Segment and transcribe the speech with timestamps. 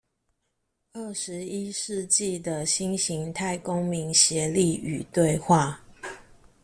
[0.93, 5.83] 二十一世紀的新型態公民協力與對話